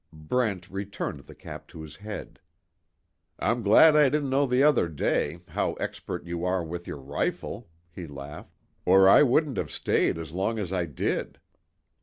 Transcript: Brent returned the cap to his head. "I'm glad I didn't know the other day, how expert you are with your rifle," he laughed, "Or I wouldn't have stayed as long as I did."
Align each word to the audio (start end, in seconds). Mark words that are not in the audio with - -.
Brent 0.11 0.67
returned 0.71 1.19
the 1.27 1.35
cap 1.35 1.67
to 1.67 1.83
his 1.83 1.97
head. 1.97 2.39
"I'm 3.37 3.61
glad 3.61 3.95
I 3.95 4.09
didn't 4.09 4.31
know 4.31 4.47
the 4.47 4.63
other 4.63 4.89
day, 4.89 5.41
how 5.49 5.73
expert 5.73 6.25
you 6.25 6.43
are 6.43 6.63
with 6.63 6.87
your 6.87 6.97
rifle," 6.97 7.69
he 7.91 8.07
laughed, 8.07 8.49
"Or 8.83 9.07
I 9.07 9.21
wouldn't 9.21 9.57
have 9.57 9.69
stayed 9.69 10.17
as 10.17 10.31
long 10.31 10.57
as 10.57 10.73
I 10.73 10.85
did." 10.85 11.39